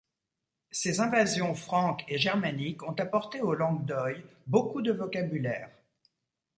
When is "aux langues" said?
3.39-3.85